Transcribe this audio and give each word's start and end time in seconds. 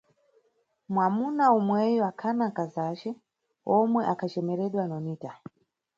Mwamuna 0.93 1.43
umweyu 1.57 1.99
akhana 2.09 2.45
nkazace, 2.51 3.09
omwe 3.77 4.01
akhacemeredwa 4.11 4.83
Nonita. 4.89 5.31